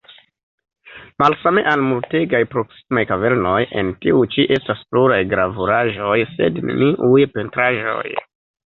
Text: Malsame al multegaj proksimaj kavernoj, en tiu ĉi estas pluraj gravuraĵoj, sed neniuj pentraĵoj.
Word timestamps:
Malsame 1.23 1.63
al 1.73 1.83
multegaj 1.89 2.39
proksimaj 2.55 3.05
kavernoj, 3.13 3.55
en 3.83 3.93
tiu 4.07 4.25
ĉi 4.35 4.49
estas 4.59 4.83
pluraj 4.91 5.23
gravuraĵoj, 5.37 6.19
sed 6.37 6.63
neniuj 6.73 7.25
pentraĵoj. 7.39 8.07